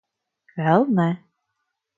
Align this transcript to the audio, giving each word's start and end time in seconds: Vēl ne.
Vēl 0.61 0.87
ne. 1.01 1.07